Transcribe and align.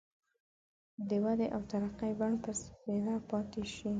د 1.09 1.11
ودې 1.23 1.47
او 1.55 1.61
ترقۍ 1.71 2.11
بڼ 2.19 2.31
به 2.41 2.51
سپېره 2.63 3.15
پاتي 3.29 3.63
شي. 3.73 3.89